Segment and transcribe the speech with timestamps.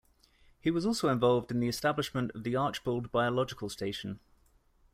[0.59, 4.19] He was also involved in the establishment of the Archbold Biological Station.